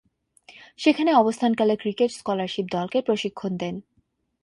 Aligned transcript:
সেখানে 0.79 1.11
অবস্থানকালে 1.13 1.73
cricket 1.75 2.09
scholarship 2.11 2.65
দলকে 2.71 2.97
প্রশিক্ষণ 3.01 3.51
দেন। 3.57 3.75